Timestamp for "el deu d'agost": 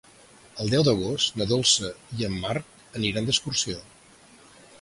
0.63-1.37